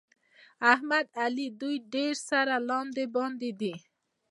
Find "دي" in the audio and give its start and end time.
3.59-3.73